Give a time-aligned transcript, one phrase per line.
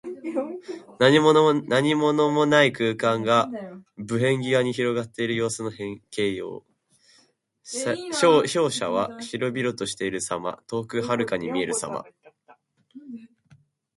[0.97, 3.47] 何物もない空間が、
[3.97, 5.71] 無辺際に広がっている様子の
[6.09, 6.65] 形容。
[7.61, 10.63] 「縹渺」は広々としている様。
[10.65, 12.03] 遠くはるかに見えるさま。